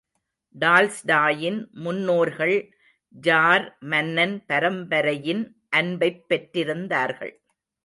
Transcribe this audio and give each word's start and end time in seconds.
டால்ஸ்டாயின் 0.55 1.67
முன்னோர்கள் 1.71 2.55
ஜார் 3.15 3.77
மன்னன் 3.79 4.35
பரம்பரையின் 4.47 5.43
அன்பைப் 5.69 6.25
பெற்றிருந்தார்கள். 6.29 7.33